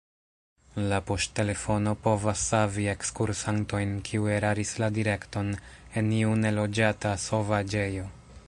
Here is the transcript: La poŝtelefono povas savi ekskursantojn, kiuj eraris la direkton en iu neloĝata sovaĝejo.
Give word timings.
La 0.91 0.97
poŝtelefono 1.09 1.93
povas 2.05 2.45
savi 2.53 2.87
ekskursantojn, 2.95 3.93
kiuj 4.09 4.33
eraris 4.39 4.75
la 4.85 4.91
direkton 4.99 5.55
en 6.03 6.13
iu 6.23 6.33
neloĝata 6.45 7.17
sovaĝejo. 7.31 8.13